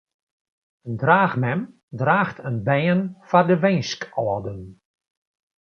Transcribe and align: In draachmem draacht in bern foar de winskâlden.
In 0.87 0.95
draachmem 1.01 1.61
draacht 1.99 2.37
in 2.49 2.57
bern 2.67 3.01
foar 3.27 3.47
de 3.49 3.57
winskâlden. 3.63 4.61